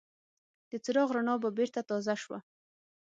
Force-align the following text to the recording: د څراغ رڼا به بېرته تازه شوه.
د 0.69 0.71
څراغ 0.83 1.09
رڼا 1.15 1.35
به 1.43 1.49
بېرته 1.57 1.79
تازه 1.89 2.15
شوه. 2.23 2.39